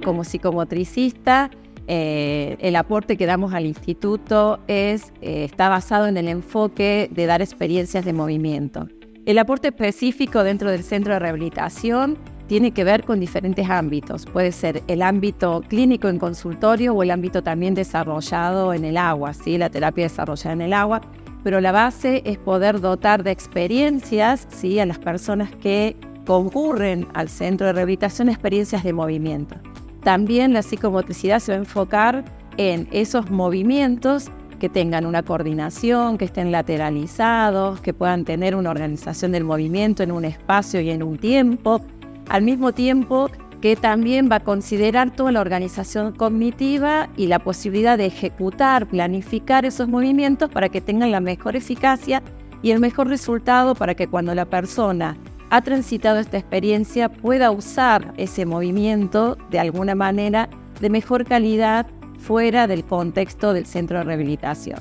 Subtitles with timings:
[0.00, 1.50] como psicomotricista,
[1.90, 7.26] eh, el aporte que damos al instituto es, eh, está basado en el enfoque de
[7.26, 8.88] dar experiencias de movimiento.
[9.24, 14.26] El aporte específico dentro del centro de rehabilitación tiene que ver con diferentes ámbitos.
[14.26, 19.32] Puede ser el ámbito clínico en consultorio o el ámbito también desarrollado en el agua,
[19.32, 19.56] ¿sí?
[19.58, 21.00] la terapia desarrollada en el agua.
[21.44, 24.78] Pero la base es poder dotar de experiencias ¿sí?
[24.80, 25.96] a las personas que
[26.26, 29.56] concurren al centro de rehabilitación, experiencias de movimiento.
[30.08, 32.24] También la psicomotricidad se va a enfocar
[32.56, 39.32] en esos movimientos que tengan una coordinación, que estén lateralizados, que puedan tener una organización
[39.32, 41.82] del movimiento en un espacio y en un tiempo,
[42.30, 43.30] al mismo tiempo
[43.60, 49.66] que también va a considerar toda la organización cognitiva y la posibilidad de ejecutar, planificar
[49.66, 52.22] esos movimientos para que tengan la mejor eficacia
[52.62, 55.18] y el mejor resultado para que cuando la persona
[55.50, 60.48] ha transitado esta experiencia pueda usar ese movimiento de alguna manera
[60.80, 61.86] de mejor calidad
[62.18, 64.78] fuera del contexto del centro de rehabilitación.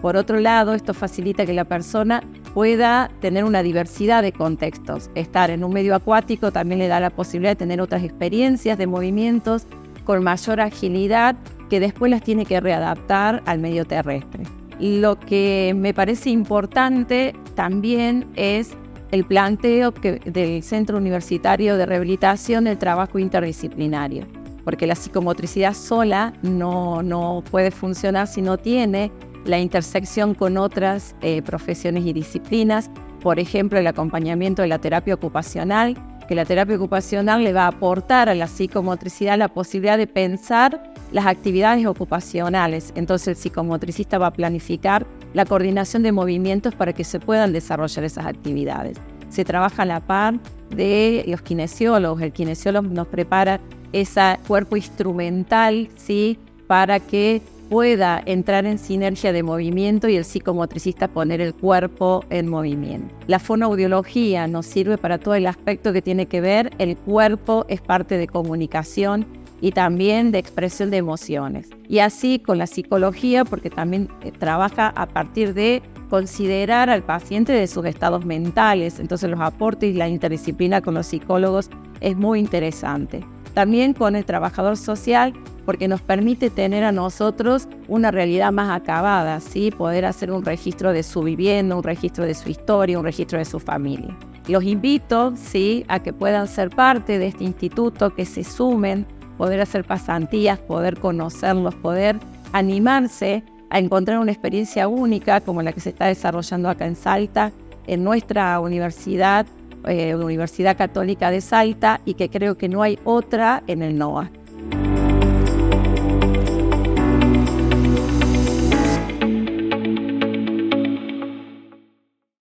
[0.00, 2.22] Por otro lado, esto facilita que la persona
[2.54, 5.10] pueda tener una diversidad de contextos.
[5.14, 8.86] Estar en un medio acuático también le da la posibilidad de tener otras experiencias de
[8.86, 9.66] movimientos
[10.04, 11.36] con mayor agilidad
[11.68, 14.44] que después las tiene que readaptar al medio terrestre.
[14.80, 18.76] Lo que me parece importante también es
[19.10, 24.26] el planteo del Centro Universitario de Rehabilitación del Trabajo Interdisciplinario,
[24.64, 29.10] porque la psicomotricidad sola no, no puede funcionar si no tiene
[29.44, 35.14] la intersección con otras eh, profesiones y disciplinas, por ejemplo, el acompañamiento de la terapia
[35.14, 35.96] ocupacional,
[36.28, 40.92] que la terapia ocupacional le va a aportar a la psicomotricidad la posibilidad de pensar
[41.10, 42.92] las actividades ocupacionales.
[42.94, 48.04] Entonces el psicomotricista va a planificar la coordinación de movimientos para que se puedan desarrollar
[48.04, 48.98] esas actividades.
[49.28, 50.34] Se trabaja a la par
[50.70, 52.22] de los kinesiólogos.
[52.22, 53.60] El kinesiólogo nos prepara
[53.92, 56.38] ese cuerpo instrumental, ¿sí?
[56.66, 62.48] Para que pueda entrar en sinergia de movimiento y el psicomotricista poner el cuerpo en
[62.48, 63.14] movimiento.
[63.26, 67.80] La fonoaudiología nos sirve para todo el aspecto que tiene que ver, el cuerpo es
[67.80, 69.26] parte de comunicación
[69.60, 71.70] y también de expresión de emociones.
[71.88, 77.52] Y así con la psicología, porque también eh, trabaja a partir de considerar al paciente
[77.52, 81.70] de sus estados mentales, entonces los aportes y la interdisciplina con los psicólogos
[82.00, 83.24] es muy interesante.
[83.54, 85.32] También con el trabajador social,
[85.64, 89.70] porque nos permite tener a nosotros una realidad más acabada, ¿sí?
[89.70, 93.44] poder hacer un registro de su vivienda, un registro de su historia, un registro de
[93.44, 94.16] su familia.
[94.46, 95.84] Los invito ¿sí?
[95.88, 99.06] a que puedan ser parte de este instituto, que se sumen
[99.38, 102.18] poder hacer pasantías, poder conocerlos, poder
[102.52, 107.52] animarse a encontrar una experiencia única como la que se está desarrollando acá en Salta,
[107.86, 109.46] en nuestra universidad,
[109.86, 114.30] eh, Universidad Católica de Salta, y que creo que no hay otra en el NOA.